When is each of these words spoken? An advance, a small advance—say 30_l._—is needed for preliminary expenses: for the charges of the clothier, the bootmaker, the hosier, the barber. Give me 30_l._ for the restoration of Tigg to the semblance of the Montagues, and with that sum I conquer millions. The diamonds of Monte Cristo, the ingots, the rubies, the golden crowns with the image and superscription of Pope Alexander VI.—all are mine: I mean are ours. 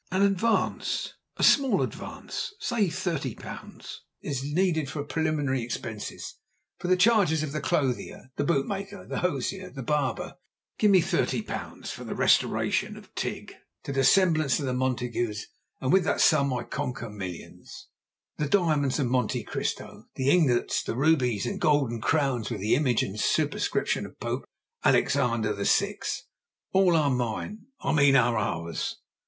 An 0.11 0.23
advance, 0.23 1.13
a 1.37 1.43
small 1.43 1.83
advance—say 1.83 2.87
30_l._—is 2.87 4.43
needed 4.43 4.89
for 4.89 5.03
preliminary 5.03 5.61
expenses: 5.61 6.37
for 6.79 6.87
the 6.87 6.97
charges 6.97 7.43
of 7.43 7.51
the 7.51 7.61
clothier, 7.61 8.31
the 8.35 8.43
bootmaker, 8.43 9.05
the 9.05 9.19
hosier, 9.19 9.69
the 9.69 9.83
barber. 9.83 10.37
Give 10.79 10.89
me 10.89 11.03
30_l._ 11.03 11.85
for 11.85 12.03
the 12.03 12.15
restoration 12.15 12.97
of 12.97 13.13
Tigg 13.13 13.53
to 13.83 13.91
the 13.93 14.03
semblance 14.03 14.59
of 14.59 14.65
the 14.65 14.73
Montagues, 14.73 15.45
and 15.79 15.93
with 15.93 16.03
that 16.05 16.19
sum 16.19 16.51
I 16.51 16.63
conquer 16.63 17.07
millions. 17.07 17.87
The 18.37 18.49
diamonds 18.49 18.97
of 18.97 19.05
Monte 19.05 19.43
Cristo, 19.43 20.05
the 20.15 20.31
ingots, 20.31 20.81
the 20.81 20.95
rubies, 20.95 21.43
the 21.43 21.59
golden 21.59 22.01
crowns 22.01 22.49
with 22.49 22.61
the 22.61 22.73
image 22.73 23.03
and 23.03 23.19
superscription 23.19 24.07
of 24.07 24.19
Pope 24.19 24.45
Alexander 24.83 25.53
VI.—all 25.53 26.95
are 26.95 27.11
mine: 27.11 27.67
I 27.81 27.91
mean 27.93 28.15
are 28.15 28.39
ours. 28.39 28.95